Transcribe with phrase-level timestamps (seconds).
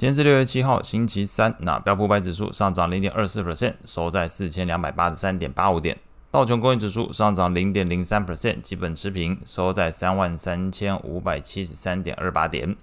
[0.00, 1.54] 今天是六月七号，星期三。
[1.58, 5.94] 那标普五百指数上涨零点二四 percent，收在四千两百八十三点八五点。
[6.30, 12.74] 道琼工业指数上涨零点零三 percent，基本持平，收在三万三千五百七十三点二八点。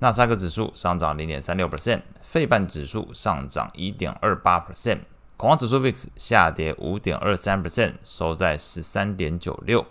[0.00, 4.98] 纳斯达克指数上涨零点三六 percent，费半指数上涨一点二八 percent，
[5.36, 9.86] 恐慌指数 VIX 下跌五点二三 percent，收在十三点九六。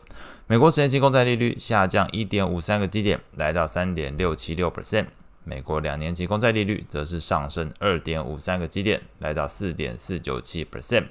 [0.47, 5.05] 美国十年期公债利率下降一点五三个基点，来到三点六七六 percent。
[5.43, 11.07] 美国两年期公债利率则是上升二点五三个基点，来到四点四九七 percent。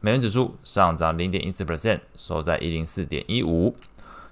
[0.00, 3.76] 美元指数上涨零点一四 percent，收在一零四点一五。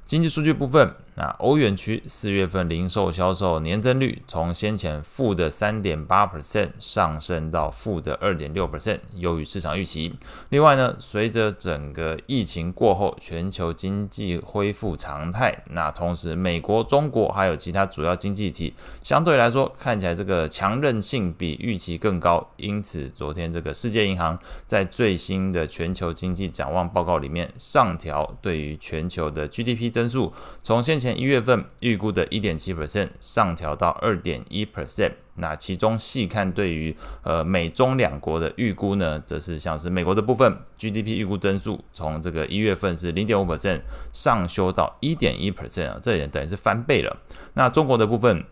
[0.07, 0.95] 经济数据部分。
[1.20, 10.15] 那欧元区四月份零售销售年增率从先前负的三点八 percent 上升到负的二点六 percent，优于市场预期。
[10.48, 30.32] 另外呢，随着整个疫情过后，全球经济恢复常态，那同时美国、中国还有其他主要经济体相对来说看起来这个强韧性比预期更高，因此昨天这个世界银行在最新的全球经济展望报告里面上调对于全球的 GDP 增速，
[30.63, 31.10] 从先前。
[31.19, 43.81] 一月份预估的1.7%上调到2.1%，那其中细看对于呃美中两国的预估呢，则是像是美国的部分 GDP 预估增速从这个一月份是0.5%
[44.13, 47.16] 上修到1.1%啊，这也等于是翻倍了。
[47.55, 48.45] 那中国的部分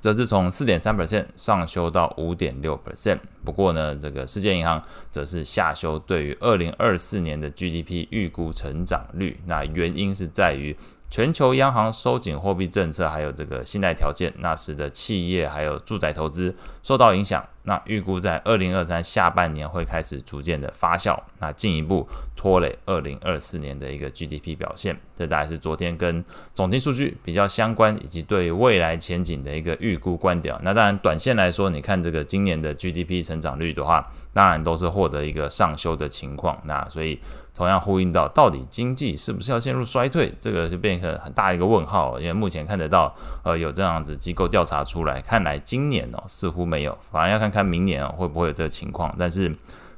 [0.00, 3.18] 则是从4.3%上修到5.6%。
[3.42, 10.76] 不过呢，这个世界银行则是下修对于2024年的 GDP 预估成长率，那原因是在于。
[11.10, 17.42] 全球央行收紧货币政策，还有这个信贷条件，那时的企业还有住宅投资受到影响。
[17.68, 24.98] 那预估在二零二三下半年会开始逐渐的发酵，那进一步拖累二零二四年的一个 GDP 表现。
[25.14, 26.24] 这大概是昨天跟
[26.54, 30.56] 总经数据比较相关，以及对未来前景的一个预估观点。
[30.62, 36.58] 那当然，短线来说，你看这个今年的 GDP 成长率的话，当然都是获得一个上修的情况。
[36.64, 37.20] 那所以
[37.52, 40.32] 同样呼应到，到底经济是不是要陷入衰退？
[40.38, 42.18] 这个就变成很大一个问号。
[42.20, 43.12] 因为目前看得到，
[43.42, 47.57] 呃，有这样子机构调查出来，看来今年哦似乎没有，反而要看看。
[47.58, 49.52] 看明年啊会不会有这个情况，但是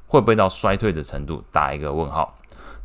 [0.06, 2.34] 会不会到衰退的程度打一个问号。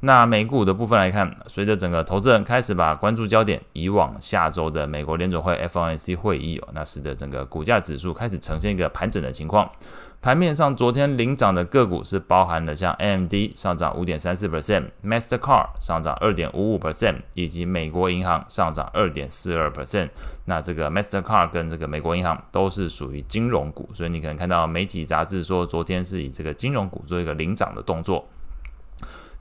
[0.06, 9.68] 那美股的部分来看，随着整个投资人开始把关注焦点移往下周的美国联准会 FOMC 会议哦，那使得整个股价指数开始呈现一个盘整的情况。
[10.22, 20.10] 盘面上，昨天领涨的个股是包含了像 AMD 上涨五点三四 percent，Mastercard 上涨二点五五 percent，以及美国银行上涨二点四二 percent。
[20.46, 28.28] 那这个 Mastercard 跟这个美国银行都是属于金融股，所以你可能看到媒体杂志说，昨天是以这个金融股做一个领涨的动作。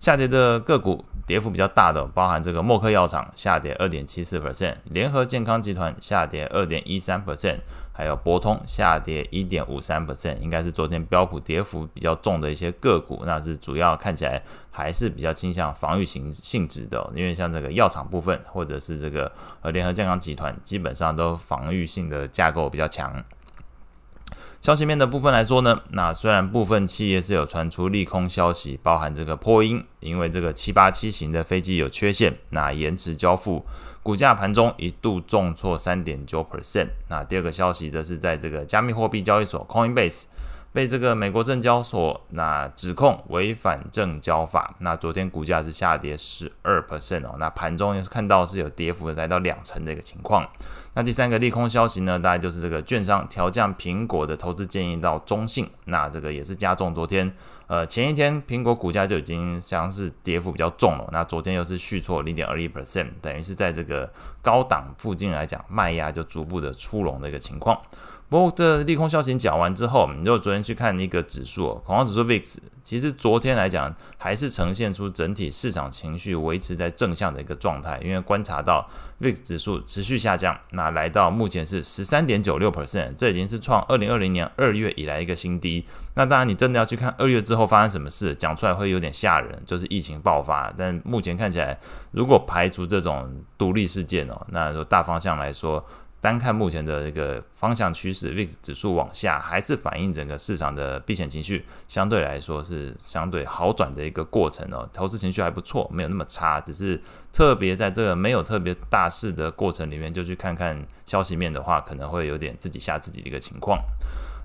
[0.05, 7.61] 下跌的个股跌幅比较大的，包含这个默克药厂下跌二点七四 percent，联合健康集团下跌二点一三 percent，
[7.91, 19.33] 还有博通下跌一点五三 percent，应该是昨天标普跌幅比较重的一些个股，那是主要看起来还是比较倾向防御型性质的，因为像这个药厂部分或者是这个
[19.63, 23.25] 呃联合健康集团，基本上都防御性的架构比较强。
[24.65, 33.67] 消息面的部分来说呢，那虽然部分企业是有传出利空消息，包含这个破音，因为这个七八七型的飞机有缺陷，那延迟交付，
[34.03, 36.89] 股价盘中一度重挫三点九 percent。
[37.09, 40.25] 那第二个消息则是在这个加密货币交易所 Coinbase。
[40.75, 50.45] 被这个美国证交所那指控违反证交法，那昨天股价是下跌十二 percent 哦，那盘中也是看到是有跌幅，来到两成的一个情况。
[50.95, 57.33] 那第三个利空消息呢，大概就是这个券商调降苹果的投资建议到中性，那这个也是加重昨天，
[57.69, 67.81] 呃前一天苹果股价就已经像是跌幅比较重了，那昨天又是续挫零点二一 percent，等于是在这个高档附近来讲，卖压就逐步的出笼的一个情况。
[68.35, 78.91] 不过，这利空消息讲完之后，你如果昨天去看一个指数，恐慌指数 VIX，其实昨天来讲还是呈现出整体市场情绪维持在正向的一个状态，因为观察到
[79.21, 85.87] VIX 指数持续下降，那来到目前是十三点九六 percent，这已经是创二零二零年二月以来一个新低。
[86.17, 90.75] 那当然，你真的要去看二月之后发生什么事，讲出来会有点吓人，就是疫情爆发。
[90.77, 91.79] 但目前看起来，
[92.11, 95.87] 如果排除这种独立事件哦，那说大方向来说。
[96.25, 104.89] 单看目前的一个方向趋势，VIX 指数往下，还是反映整个市场的避险情绪相对来说是相对好转的一个过程哦。
[104.91, 106.99] 投资情绪还不错，没有那么差，只是
[107.31, 113.79] 特别在这个没有特别大事的过程里面，就去看看消息面的话，可能会有点自己吓自己的一个情况。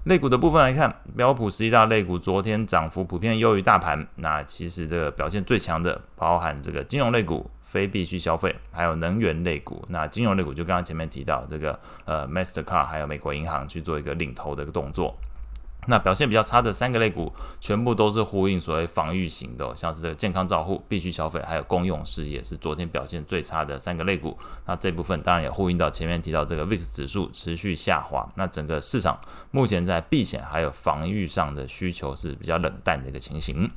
[0.03, 4.05] 类股的部分来看，标普十一大类股昨天涨幅普遍优于大盘。
[4.15, 9.85] 那其实这个表现最强的，包含这个金融类股、非必需消费，还有能源类股。
[9.89, 15.15] 那金融类股就刚刚前面提到这个呃，Mastercard 还有美国银行去做一个领头的动作。
[15.87, 24.37] 那表现比较差的三个类股，全部都是呼应所谓防御型的，像是这个健康照护、必须消费，还有公用事业，是昨天表现最差的三个类股。
[24.65, 29.19] 那这部分当然也呼应到前面提到这个 VIX 指数持续下滑，那整个市场
[29.51, 33.69] 目前在避险还有防御上的需求是比较冷淡的一个情形。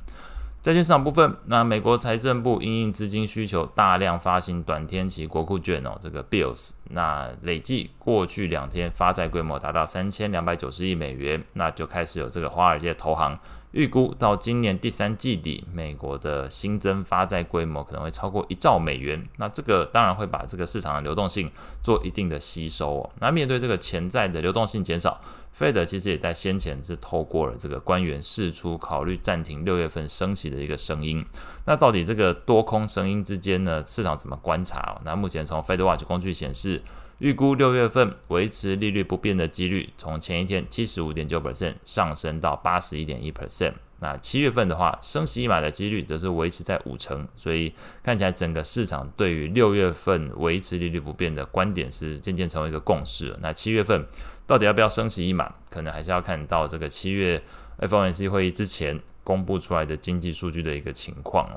[0.63, 13.39] 债券市场部分，那美国财政部因应资金需求，大量发行短天期国库券哦，这个 bills，那累计过去两天发债规模达到三千两百九十亿美元，那就开始有这个华尔街投行。
[13.71, 19.27] 预估到今年第三季底，美国的新增发债规模可能会超过一兆美元。
[19.37, 21.49] 那这个当然会把这个市场的流动性
[21.81, 23.09] 做一定的吸收哦。
[23.19, 25.19] 那面对这个潜在的流动性减少
[25.57, 31.25] ，Fed 其实也在先前是透过了这个官员释出考虑暂停六月份升息的一个声音。
[31.65, 35.01] 那到底这个多空声音之间呢，市场怎么观察？
[35.03, 36.72] 那目前从 Fed Watch 工具显示。
[37.19, 43.73] 预估六月份维持利率不变的几率，从前一天七十五点九 percent 上升到八十一点一 percent。
[43.99, 47.25] 那七月份的话，升息一码的几率则是维持在五成。
[47.37, 47.73] 所以
[48.03, 53.33] 看起来整个市场对于六月份维持利率不变的观点是渐渐成为一个共识。
[53.41, 54.05] 那七月份
[54.45, 57.41] 到底要不要升息一码，可能还是要看到这个七月
[57.79, 61.49] FOMC 会议之前公布出来的经济数据的一个情况。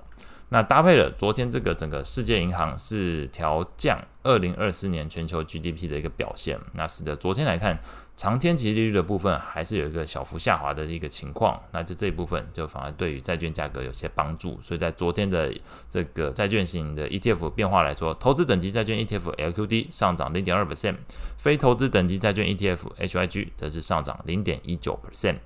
[0.49, 7.77] 那搭配了昨天这个整个世界银行是调降二零二四年全球 GDP 的一个表现，那使得昨天来看
[8.15, 15.53] 长天期利率的部分还是有一个小幅下滑的一个情况，那就这一部分就反而对于债券价格有些帮助，所以在昨天的
[15.91, 20.95] 这个债券型的 ETF 变化来说，投资等级债券 ETF LQD 上涨零点二 percent，
[21.37, 25.39] 非投资等级债券 ETF HYG 则是上涨零点一九 percent。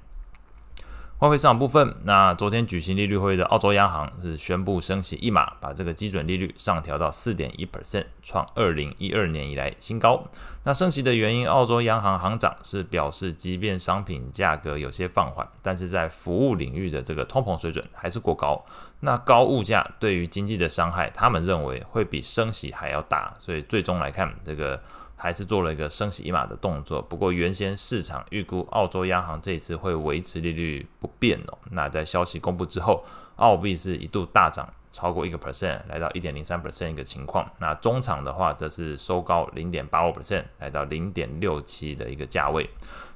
[1.20, 10.24] 外汇市场部分，那昨天举行利率会议的澳洲央行是宣布升息一码，把这个基准利率上调到四点一 percent，创二零一二年以来新高。
[10.64, 18.64] 那升息的原因，澳洲央行行长是表示，即便商品价格有些放缓，但是在服务领域的这个通膨水准还是过高。
[19.00, 24.80] 那高物价对于经济的伤害，他们认为会比升息还要大，所以最终来看，这个。
[25.22, 31.58] 还是做了一个升息一码的动作，不过原先市场预估澳洲央行这一次会维持利率不变哦。
[31.72, 33.04] 那在消息公布之后，
[33.36, 37.50] 澳币是一度大涨超过一个 percent，来到一点零三 percent 一个情况。
[37.58, 42.68] 那中场的话则是收高零点八五 percent，来到零点六七的一个价位。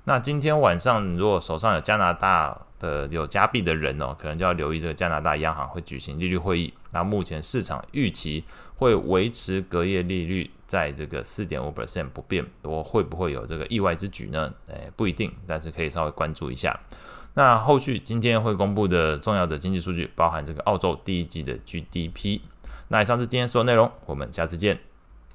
[0.05, 6.75] 那今天晚上如果手上有加拿大的有加币的人哦，可能就要留意这个加拿大央行会举行利率会议。
[6.91, 8.45] 那目前市场预期
[8.77, 10.51] 会维持隔夜利率。
[10.67, 14.53] 在这个四点五 percent 不变，我会不会有这个意外之举呢？
[14.67, 16.77] 诶，不一定，但是可以稍微关注一下。
[17.35, 22.41] 那后续今天会公布的重要的经济数据，包含这个澳洲第一季的 GDP。
[22.89, 24.79] 那以上是今天所有内容，我们下次见。